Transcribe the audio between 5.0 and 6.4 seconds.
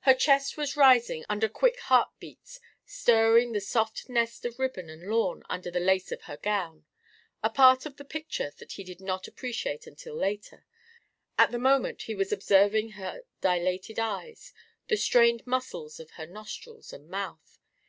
lawn under the lace of her